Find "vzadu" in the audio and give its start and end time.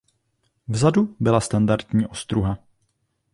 0.67-1.15